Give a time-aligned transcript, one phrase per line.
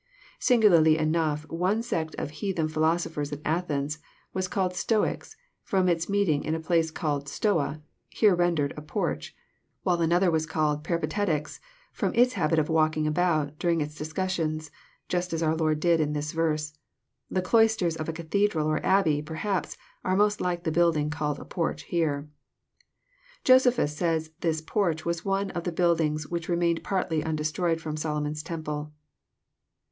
[0.39, 3.99] Singularly enough, one sect of heathen philoso phers at Athens
[4.33, 9.35] was called" Stoics," from its meeting in a place called" Stoa," here rendered a porch;
[9.83, 11.59] while another was called" Peripatetics,"
[11.93, 14.71] from its habit of" walking about during its discussions,
[15.07, 16.73] just as our Lord did in this verse.
[17.29, 21.45] The cloisters of a cathedral or abbey, perhaps, are most like the building called a"
[21.45, 22.27] porch" here.
[23.43, 27.99] Josephus says this porch was one of the buildings which re mained partly undestroyed ftom
[27.99, 28.91] Solomon's temple.